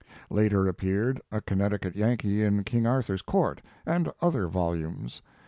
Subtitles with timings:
[0.31, 5.21] I,ater appeared U A Connecticut Yankee in King Authur s Court," and other volumes.